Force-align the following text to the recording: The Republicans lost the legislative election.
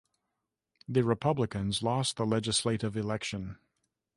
The 0.87 1.03
Republicans 1.03 1.83
lost 1.83 2.17
the 2.17 2.25
legislative 2.25 2.97
election. 2.97 3.59